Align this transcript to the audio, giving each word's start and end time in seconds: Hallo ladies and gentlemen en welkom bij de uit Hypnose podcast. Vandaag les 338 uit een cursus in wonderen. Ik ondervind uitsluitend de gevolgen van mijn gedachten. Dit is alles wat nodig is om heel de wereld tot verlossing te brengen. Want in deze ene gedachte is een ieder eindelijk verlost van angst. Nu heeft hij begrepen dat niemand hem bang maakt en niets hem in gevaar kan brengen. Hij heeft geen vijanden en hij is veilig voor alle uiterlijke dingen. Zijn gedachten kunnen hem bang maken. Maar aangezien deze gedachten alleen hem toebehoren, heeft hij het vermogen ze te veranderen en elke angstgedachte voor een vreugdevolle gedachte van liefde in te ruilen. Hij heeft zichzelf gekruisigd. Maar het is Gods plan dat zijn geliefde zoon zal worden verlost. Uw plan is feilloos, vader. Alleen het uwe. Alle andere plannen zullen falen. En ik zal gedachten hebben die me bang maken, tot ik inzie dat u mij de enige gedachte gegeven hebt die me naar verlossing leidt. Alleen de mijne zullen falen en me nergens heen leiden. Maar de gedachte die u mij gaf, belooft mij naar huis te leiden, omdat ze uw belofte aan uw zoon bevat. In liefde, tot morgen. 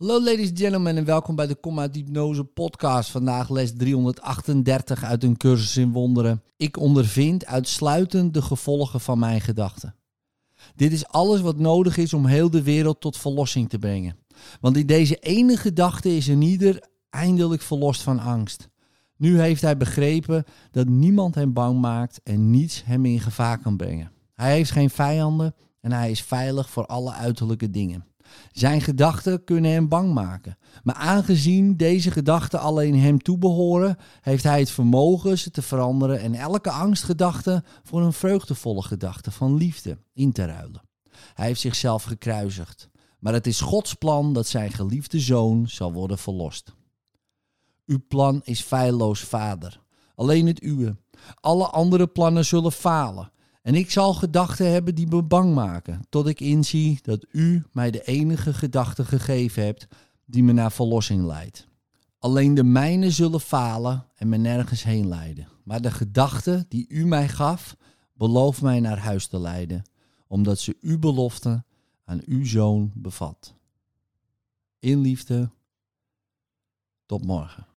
Hallo 0.00 0.22
ladies 0.22 0.48
and 0.48 0.58
gentlemen 0.58 0.96
en 0.96 1.04
welkom 1.04 1.36
bij 1.36 1.46
de 1.46 1.56
uit 1.76 1.94
Hypnose 1.94 2.44
podcast. 2.44 3.10
Vandaag 3.10 3.50
les 3.50 3.72
338 3.76 5.04
uit 5.04 5.24
een 5.24 5.36
cursus 5.36 5.76
in 5.76 5.92
wonderen. 5.92 6.42
Ik 6.56 6.76
ondervind 6.76 7.46
uitsluitend 7.46 8.34
de 8.34 8.42
gevolgen 8.42 9.00
van 9.00 9.18
mijn 9.18 9.40
gedachten. 9.40 9.94
Dit 10.74 10.92
is 10.92 11.06
alles 11.06 11.40
wat 11.40 11.58
nodig 11.58 11.96
is 11.96 12.12
om 12.12 12.26
heel 12.26 12.50
de 12.50 12.62
wereld 12.62 13.00
tot 13.00 13.16
verlossing 13.16 13.68
te 13.68 13.78
brengen. 13.78 14.16
Want 14.60 14.76
in 14.76 14.86
deze 14.86 15.16
ene 15.16 15.56
gedachte 15.56 16.16
is 16.16 16.26
een 16.26 16.42
ieder 16.42 16.88
eindelijk 17.10 17.62
verlost 17.62 18.02
van 18.02 18.18
angst. 18.18 18.68
Nu 19.16 19.40
heeft 19.40 19.62
hij 19.62 19.76
begrepen 19.76 20.44
dat 20.70 20.88
niemand 20.88 21.34
hem 21.34 21.52
bang 21.52 21.80
maakt 21.80 22.20
en 22.22 22.50
niets 22.50 22.84
hem 22.84 23.04
in 23.04 23.20
gevaar 23.20 23.58
kan 23.58 23.76
brengen. 23.76 24.12
Hij 24.34 24.52
heeft 24.52 24.70
geen 24.70 24.90
vijanden 24.90 25.54
en 25.80 25.92
hij 25.92 26.10
is 26.10 26.22
veilig 26.22 26.70
voor 26.70 26.86
alle 26.86 27.12
uiterlijke 27.12 27.70
dingen. 27.70 28.09
Zijn 28.52 28.80
gedachten 28.80 29.44
kunnen 29.44 29.70
hem 29.70 29.88
bang 29.88 30.12
maken. 30.12 30.58
Maar 30.82 30.94
aangezien 30.94 31.76
deze 31.76 32.10
gedachten 32.10 32.60
alleen 32.60 32.98
hem 32.98 33.18
toebehoren, 33.18 33.96
heeft 34.20 34.44
hij 34.44 34.58
het 34.58 34.70
vermogen 34.70 35.38
ze 35.38 35.50
te 35.50 35.62
veranderen 35.62 36.20
en 36.20 36.34
elke 36.34 36.70
angstgedachte 36.70 37.64
voor 37.82 38.02
een 38.02 38.12
vreugdevolle 38.12 38.82
gedachte 38.82 39.30
van 39.30 39.54
liefde 39.54 39.98
in 40.12 40.32
te 40.32 40.44
ruilen. 40.44 40.82
Hij 41.34 41.46
heeft 41.46 41.60
zichzelf 41.60 42.02
gekruisigd. 42.02 42.88
Maar 43.20 43.32
het 43.32 43.46
is 43.46 43.60
Gods 43.60 43.94
plan 43.94 44.32
dat 44.32 44.46
zijn 44.46 44.72
geliefde 44.72 45.20
zoon 45.20 45.68
zal 45.68 45.92
worden 45.92 46.18
verlost. 46.18 46.74
Uw 47.86 47.98
plan 48.08 48.40
is 48.44 48.60
feilloos, 48.60 49.20
vader. 49.20 49.80
Alleen 50.14 50.46
het 50.46 50.62
uwe. 50.62 50.96
Alle 51.34 51.66
andere 51.66 52.06
plannen 52.06 52.44
zullen 52.44 52.72
falen. 52.72 53.32
En 53.70 53.76
ik 53.76 53.90
zal 53.90 54.14
gedachten 54.14 54.70
hebben 54.72 54.94
die 54.94 55.06
me 55.06 55.22
bang 55.22 55.54
maken, 55.54 56.00
tot 56.08 56.26
ik 56.26 56.40
inzie 56.40 56.98
dat 57.02 57.26
u 57.30 57.62
mij 57.72 57.90
de 57.90 58.02
enige 58.02 58.54
gedachte 58.54 59.04
gegeven 59.04 59.64
hebt 59.64 59.86
die 60.24 60.42
me 60.42 60.52
naar 60.52 60.72
verlossing 60.72 61.24
leidt. 61.24 61.68
Alleen 62.18 62.54
de 62.54 62.64
mijne 62.64 63.10
zullen 63.10 63.40
falen 63.40 64.06
en 64.14 64.28
me 64.28 64.36
nergens 64.36 64.82
heen 64.82 65.08
leiden. 65.08 65.48
Maar 65.64 65.80
de 65.80 65.90
gedachte 65.90 66.66
die 66.68 66.86
u 66.88 67.06
mij 67.06 67.28
gaf, 67.28 67.76
belooft 68.12 68.62
mij 68.62 68.80
naar 68.80 68.98
huis 68.98 69.26
te 69.26 69.40
leiden, 69.40 69.82
omdat 70.26 70.58
ze 70.58 70.76
uw 70.80 70.98
belofte 70.98 71.64
aan 72.04 72.20
uw 72.24 72.44
zoon 72.46 72.92
bevat. 72.94 73.54
In 74.78 75.00
liefde, 75.00 75.50
tot 77.06 77.24
morgen. 77.24 77.66